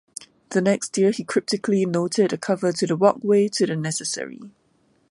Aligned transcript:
The 0.49 0.61
next 0.61 0.97
year 0.97 1.11
he 1.11 1.23
cryptically 1.23 1.85
noted 1.85 2.33
a 2.33 2.37
cover 2.39 2.71
to 2.71 2.87
the 2.87 2.95
walkway 2.97 3.47
to 3.49 3.67
the 3.67 3.75
necessary. 3.75 4.39